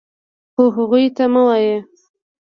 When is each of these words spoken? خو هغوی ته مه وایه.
خو 0.53 0.63
هغوی 0.77 1.05
ته 1.15 1.23
مه 1.33 1.41
وایه. 1.47 1.77